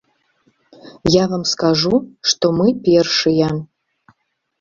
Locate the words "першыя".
2.87-3.51